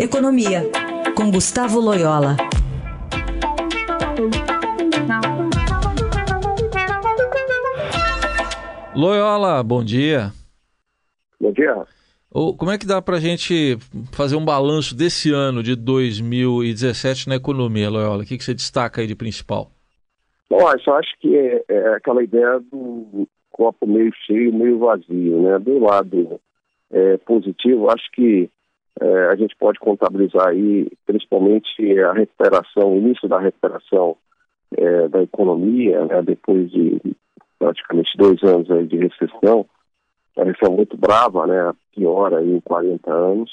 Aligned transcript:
Economia, 0.00 0.62
com 1.16 1.28
Gustavo 1.28 1.80
Loyola. 1.80 2.36
Loyola, 8.94 9.60
bom 9.64 9.82
dia. 9.82 10.30
Bom 11.40 11.50
dia. 11.50 11.74
Como 12.30 12.70
é 12.70 12.78
que 12.78 12.86
dá 12.86 13.02
para 13.02 13.16
a 13.16 13.20
gente 13.20 13.76
fazer 14.12 14.36
um 14.36 14.44
balanço 14.44 14.96
desse 14.96 15.32
ano 15.32 15.64
de 15.64 15.74
2017 15.74 17.28
na 17.28 17.34
economia, 17.34 17.90
Loyola? 17.90 18.22
O 18.22 18.26
que, 18.26 18.38
que 18.38 18.44
você 18.44 18.54
destaca 18.54 19.00
aí 19.00 19.06
de 19.08 19.16
principal? 19.16 19.68
Bom, 20.48 20.60
eu 20.60 20.94
acho 20.94 21.18
que 21.18 21.36
é, 21.36 21.64
é 21.68 21.94
aquela 21.94 22.22
ideia 22.22 22.60
do 22.70 23.26
copo 23.50 23.84
meio 23.84 24.12
cheio, 24.24 24.54
meio 24.54 24.78
vazio, 24.78 25.42
né? 25.42 25.58
Do 25.58 25.80
lado 25.80 26.40
é, 26.92 27.16
positivo, 27.16 27.90
acho 27.90 28.08
que 28.12 28.48
a 29.30 29.36
gente 29.36 29.54
pode 29.56 29.78
contabilizar 29.78 30.48
aí 30.48 30.88
principalmente 31.06 32.00
a 32.00 32.12
recuperação, 32.12 32.92
o 32.92 32.96
início 32.96 33.28
da 33.28 33.38
recuperação 33.38 34.16
é, 34.76 35.08
da 35.08 35.22
economia, 35.22 36.04
né, 36.04 36.22
depois 36.22 36.70
de 36.70 37.00
praticamente 37.58 38.16
dois 38.16 38.42
anos 38.42 38.70
aí 38.70 38.86
de 38.86 38.96
recessão, 38.96 39.66
uma 40.36 40.44
recessão 40.46 40.74
muito 40.74 40.96
brava, 40.96 41.46
né, 41.46 41.72
pior 41.94 42.34
aí 42.34 42.52
em 42.52 42.60
40 42.60 43.12
anos. 43.12 43.50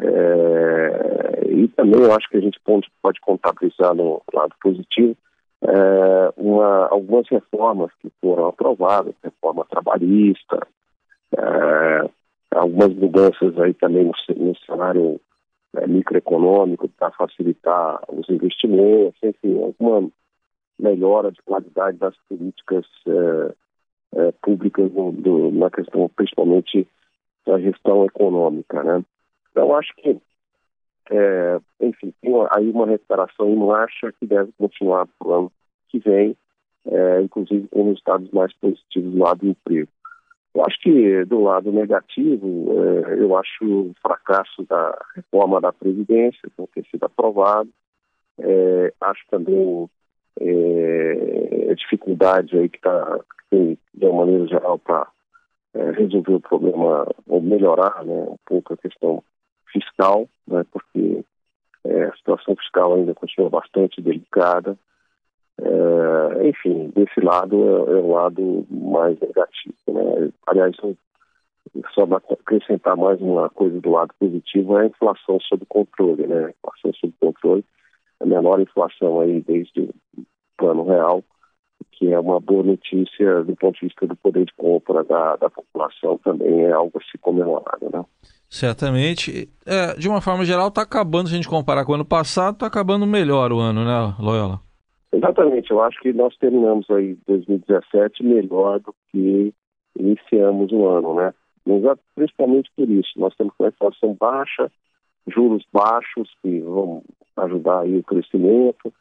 É, 0.00 1.44
e 1.48 1.68
também 1.68 2.00
eu 2.00 2.12
acho 2.14 2.28
que 2.28 2.36
a 2.36 2.40
gente 2.40 2.58
pode, 2.60 2.88
pode 3.02 3.20
contabilizar 3.20 3.94
no 3.94 4.22
lado 4.32 4.54
positivo 4.60 5.16
é, 5.62 6.32
uma, 6.36 6.86
algumas 6.86 7.28
reformas 7.28 7.90
que 8.00 8.10
foram 8.20 8.46
aprovadas, 8.46 9.14
reforma 9.22 9.66
trabalhista, 9.68 10.66
é, 11.36 11.97
algumas 12.78 12.94
mudanças 12.94 13.58
aí 13.58 13.74
também 13.74 14.04
no, 14.04 14.12
no 14.36 14.56
cenário 14.58 15.20
é, 15.76 15.86
microeconômico 15.86 16.88
para 16.90 17.10
facilitar 17.10 18.00
os 18.08 18.28
investimentos, 18.28 19.18
enfim, 19.22 19.60
alguma 19.60 20.08
melhora 20.78 21.32
de 21.32 21.42
qualidade 21.42 21.98
das 21.98 22.14
políticas 22.28 22.86
é, 23.06 23.54
é, 24.20 24.32
públicas 24.40 24.92
no, 24.92 25.10
do, 25.10 25.50
na 25.50 25.68
questão, 25.70 26.08
principalmente 26.14 26.86
da 27.44 27.58
gestão 27.58 28.04
econômica, 28.04 28.82
né? 28.82 29.04
Então, 29.50 29.74
acho 29.74 29.92
que, 29.96 30.16
é, 31.10 31.60
enfim, 31.80 32.14
tem 32.22 32.32
aí 32.52 32.70
uma 32.70 32.86
recuperação 32.86 33.48
em 33.48 33.56
marcha 33.56 34.12
que 34.12 34.26
deve 34.26 34.52
continuar 34.56 35.06
para 35.18 35.28
o 35.28 35.32
ano 35.32 35.52
que 35.88 35.98
vem, 35.98 36.36
inclusive 37.22 37.66
com 37.68 37.84
resultados 37.84 38.30
mais 38.30 38.52
positivos 38.54 39.14
lado 39.14 39.40
do 39.40 39.48
emprego. 39.48 39.88
Eu 40.58 40.64
acho 40.66 40.80
que 40.80 41.24
do 41.26 41.40
lado 41.40 41.70
negativo, 41.70 42.66
é, 42.82 43.22
eu 43.22 43.36
acho 43.36 43.64
o 43.64 43.94
fracasso 44.02 44.64
da 44.68 44.98
reforma 45.14 45.60
da 45.60 45.72
Previdência, 45.72 46.50
não 46.58 46.66
ter 46.66 46.84
sido 46.90 47.04
aprovado. 47.04 47.70
É, 48.40 48.92
acho 49.00 49.22
também 49.30 49.88
é, 50.40 51.68
a 51.70 51.74
dificuldade 51.74 52.58
aí 52.58 52.68
que 52.68 52.76
está, 52.76 53.20
de 53.52 53.78
uma 54.04 54.26
maneira 54.26 54.48
geral, 54.48 54.80
para 54.80 55.06
resolver 55.96 56.34
o 56.34 56.40
problema, 56.40 57.06
ou 57.28 57.40
melhorar 57.40 58.04
né, 58.04 58.26
um 58.28 58.38
pouco 58.44 58.74
a 58.74 58.76
questão 58.76 59.22
fiscal, 59.72 60.28
né, 60.44 60.64
porque 60.72 61.24
a 61.86 62.16
situação 62.16 62.56
fiscal 62.56 62.94
ainda 62.94 63.14
continua 63.14 63.48
bastante 63.48 64.02
delicada. 64.02 64.76
Enfim, 66.48 66.90
desse 66.94 67.20
lado 67.20 67.56
é, 67.56 67.92
é, 67.92 67.96
o 67.96 68.12
lado 68.12 68.66
mais 68.70 69.18
negativo. 69.20 69.76
Né? 69.88 70.17
Aliás, 70.48 70.74
só 71.94 72.02
acrescentar 72.30 72.96
mais 72.96 73.20
uma 73.20 73.48
coisa 73.50 73.80
do 73.80 73.90
lado 73.90 74.14
positivo 74.18 74.78
é 74.78 74.82
a 74.82 74.86
inflação 74.86 75.38
sob 75.40 75.64
controle, 75.66 76.26
né? 76.26 76.46
A 76.46 76.50
inflação 76.50 76.92
sob 76.94 77.12
controle, 77.20 77.64
a 78.20 78.26
menor 78.26 78.60
inflação 78.60 79.20
aí 79.20 79.40
desde 79.42 79.82
o 80.16 80.24
plano 80.56 80.84
real, 80.84 81.22
que 81.92 82.12
é 82.12 82.18
uma 82.18 82.40
boa 82.40 82.62
notícia 82.62 83.42
do 83.44 83.54
ponto 83.56 83.78
de 83.78 83.86
vista 83.86 84.06
do 84.06 84.16
poder 84.16 84.46
de 84.46 84.54
compra 84.54 85.04
da, 85.04 85.36
da 85.36 85.50
população, 85.50 86.18
também 86.18 86.64
é 86.64 86.72
algo 86.72 86.98
a 86.98 87.10
se 87.10 87.18
comemorar, 87.18 87.78
né? 87.82 88.04
Certamente. 88.48 89.50
É, 89.66 89.94
de 89.94 90.08
uma 90.08 90.22
forma 90.22 90.44
geral, 90.44 90.68
está 90.68 90.82
acabando, 90.82 91.28
se 91.28 91.34
a 91.34 91.36
gente 91.36 91.48
comparar 91.48 91.84
com 91.84 91.92
o 91.92 91.94
ano 91.96 92.04
passado, 92.04 92.54
está 92.54 92.66
acabando 92.66 93.06
melhor 93.06 93.52
o 93.52 93.58
ano, 93.58 93.84
né, 93.84 94.14
Loyola? 94.18 94.60
Exatamente, 95.12 95.70
eu 95.70 95.82
acho 95.82 95.98
que 96.00 96.12
nós 96.12 96.36
terminamos 96.36 96.88
aí 96.90 97.16
2017 97.26 98.22
melhor 98.22 98.78
do 98.80 98.94
que 99.10 99.52
iniciamos 99.96 100.72
o 100.72 100.86
ano, 100.86 101.14
né? 101.14 101.34
Principalmente 102.14 102.70
por 102.74 102.88
isso, 102.88 103.10
nós 103.16 103.34
temos 103.36 103.52
uma 103.58 103.68
inflação 103.68 104.16
baixa, 104.18 104.70
juros 105.26 105.64
baixos 105.72 106.30
que 106.42 106.60
vão 106.60 107.02
ajudar 107.36 107.80
aí 107.80 107.98
o 107.98 108.02
crescimento, 108.02 108.92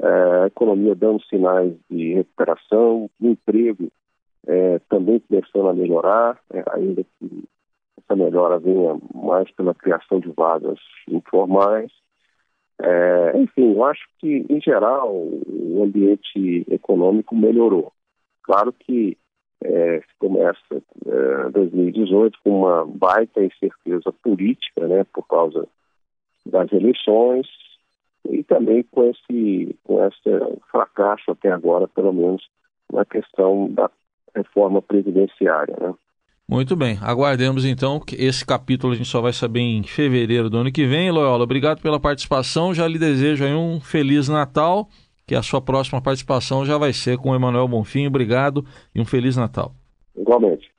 é, 0.00 0.42
a 0.42 0.46
economia 0.46 0.94
dando 0.94 1.22
sinais 1.24 1.74
de 1.90 2.14
recuperação, 2.14 3.10
o 3.20 3.26
emprego 3.26 3.88
é, 4.46 4.78
também 4.88 5.20
começando 5.20 5.68
a 5.68 5.74
melhorar, 5.74 6.38
é, 6.52 6.64
ainda 6.72 7.04
que 7.04 7.44
essa 7.98 8.16
melhora 8.16 8.58
venha 8.58 8.98
mais 9.14 9.50
pela 9.52 9.74
criação 9.74 10.20
de 10.20 10.30
vagas 10.30 10.78
informais. 11.08 11.92
É, 12.80 13.38
enfim, 13.38 13.72
eu 13.74 13.84
acho 13.84 14.02
que, 14.18 14.44
em 14.48 14.60
geral, 14.60 15.14
o 15.14 15.82
ambiente 15.84 16.66
econômico 16.68 17.34
melhorou. 17.34 17.92
Claro 18.42 18.72
que 18.72 19.16
é, 19.64 20.02
começa 20.18 20.58
é, 21.06 21.50
2018 21.50 22.38
com 22.44 22.60
uma 22.60 22.84
baita 22.86 23.42
incerteza 23.42 24.12
política, 24.22 24.86
né, 24.86 25.04
por 25.12 25.26
causa 25.26 25.66
das 26.46 26.70
eleições 26.72 27.46
e 28.28 28.42
também 28.44 28.82
com 28.90 29.04
esse, 29.04 29.76
com 29.82 30.04
esse 30.06 30.60
fracasso 30.70 31.30
até 31.30 31.50
agora, 31.50 31.88
pelo 31.88 32.12
menos, 32.12 32.46
na 32.92 33.04
questão 33.04 33.70
da 33.72 33.90
reforma 34.34 34.82
previdenciária, 34.82 35.76
né. 35.80 35.94
Muito 36.46 36.76
bem, 36.76 36.98
aguardemos 37.00 37.64
então 37.64 37.98
que 37.98 38.16
esse 38.16 38.44
capítulo 38.44 38.92
a 38.92 38.96
gente 38.96 39.08
só 39.08 39.18
vai 39.22 39.32
saber 39.32 39.60
em 39.60 39.82
fevereiro 39.82 40.50
do 40.50 40.58
ano 40.58 40.70
que 40.70 40.86
vem. 40.86 41.10
Loyola, 41.10 41.42
obrigado 41.42 41.80
pela 41.80 41.98
participação. 41.98 42.74
Já 42.74 42.86
lhe 42.86 42.98
desejo 42.98 43.44
aí 43.44 43.54
um 43.54 43.80
feliz 43.80 44.28
Natal, 44.28 44.86
que 45.26 45.34
a 45.34 45.42
sua 45.42 45.60
próxima 45.60 46.00
participação 46.00 46.64
já 46.64 46.76
vai 46.76 46.92
ser 46.92 47.18
com 47.18 47.30
o 47.30 47.34
Emanuel 47.34 47.68
Bonfim. 47.68 48.06
Obrigado 48.06 48.64
e 48.94 49.00
um 49.00 49.04
feliz 49.04 49.36
Natal. 49.36 49.74
Igualmente. 50.16 50.73